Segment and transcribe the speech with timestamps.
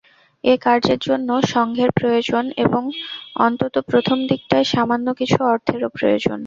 [0.43, 2.83] এ কার্যের জন্য সঙ্ঘের প্রয়োজন এবং
[3.39, 6.39] অন্তত প্রথম দিকটায় সামান্য কিছু অর্থেরও প্রয়োজন।